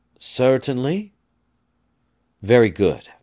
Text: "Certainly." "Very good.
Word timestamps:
"Certainly." 0.17 1.11
"Very 2.41 2.71
good. 2.71 3.09